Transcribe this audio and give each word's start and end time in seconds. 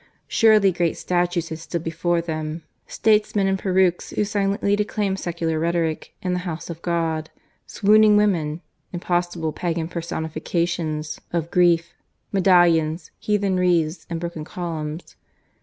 Surely 0.27 0.71
great 0.71 0.97
statues 0.97 1.49
had 1.49 1.59
stood 1.59 1.83
before 1.83 2.21
them 2.21 2.63
statesmen 2.87 3.45
in 3.45 3.55
perukes 3.55 4.09
who 4.15 4.25
silently 4.25 4.75
declaimed 4.75 5.19
secular 5.19 5.59
rhetoric 5.59 6.15
in 6.23 6.33
the 6.33 6.39
house 6.39 6.71
of 6.71 6.81
God, 6.81 7.29
swooning 7.67 8.17
women, 8.17 8.61
impossible 8.91 9.51
pagan 9.51 9.87
personifications 9.87 11.21
of 11.31 11.51
grief, 11.51 11.93
medallions, 12.31 13.11
heathen 13.19 13.57
wreaths, 13.59 14.07
and 14.09 14.19
broken 14.19 14.43
columns. 14.43 15.15